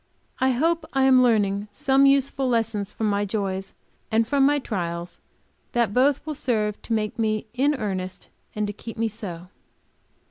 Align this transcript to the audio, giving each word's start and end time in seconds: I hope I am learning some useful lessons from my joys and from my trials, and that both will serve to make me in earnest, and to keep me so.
I 0.39 0.49
hope 0.49 0.83
I 0.93 1.03
am 1.03 1.21
learning 1.21 1.67
some 1.71 2.07
useful 2.07 2.49
lessons 2.49 2.91
from 2.91 3.07
my 3.07 3.23
joys 3.23 3.75
and 4.09 4.27
from 4.27 4.43
my 4.47 4.57
trials, 4.57 5.17
and 5.19 5.73
that 5.73 5.93
both 5.93 6.25
will 6.25 6.33
serve 6.33 6.81
to 6.81 6.93
make 6.93 7.19
me 7.19 7.45
in 7.53 7.75
earnest, 7.75 8.29
and 8.55 8.65
to 8.65 8.73
keep 8.73 8.97
me 8.97 9.07
so. 9.07 9.49